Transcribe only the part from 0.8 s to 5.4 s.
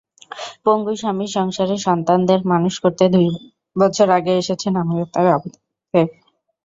স্বামীর সংসারে সন্তানদের মানুষ করতে দুই বছর আগে এসেছেন আমিরাতের